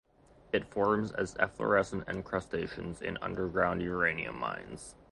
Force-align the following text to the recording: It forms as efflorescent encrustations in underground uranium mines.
It 0.51 0.65
forms 0.67 1.11
as 1.11 1.35
efflorescent 1.37 2.07
encrustations 2.09 3.03
in 3.03 3.19
underground 3.21 3.83
uranium 3.83 4.39
mines. 4.39 4.95